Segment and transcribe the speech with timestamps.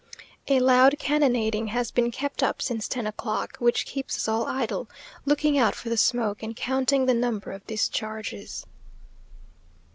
[0.47, 4.89] A loud cannonading has been kept up since ten o'clock, which keeps us all idle,
[5.25, 8.65] looking out for the smoke, and counting the number of discharges.